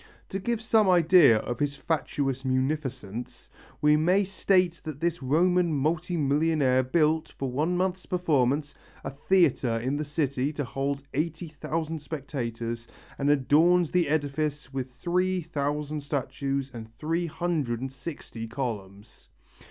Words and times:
To 0.29 0.39
give 0.39 0.63
some 0.63 0.89
idea 0.89 1.37
of 1.37 1.59
his 1.59 1.75
fatuous 1.75 2.43
munificence, 2.43 3.51
we 3.83 3.95
may 3.95 4.23
state 4.23 4.81
that 4.83 4.99
this 4.99 5.21
Roman 5.21 5.71
multi 5.77 6.17
millionaire 6.17 6.81
built, 6.81 7.31
for 7.37 7.51
one 7.51 7.77
month's 7.77 8.07
performance, 8.07 8.73
a 9.03 9.11
theatre 9.11 9.77
in 9.79 9.97
the 9.97 10.03
city, 10.03 10.51
to 10.53 10.63
hold 10.65 11.03
eighty 11.13 11.49
thousand 11.49 11.99
spectators, 11.99 12.87
and 13.19 13.29
adorned 13.29 13.89
the 13.89 14.09
edifice 14.09 14.73
with 14.73 14.91
three 14.91 15.39
thousand 15.41 16.01
statues 16.01 16.71
and 16.73 16.91
three 16.97 17.27
hundred 17.27 17.79
and 17.79 17.91
sixty 17.91 18.47
columns. 18.47 19.29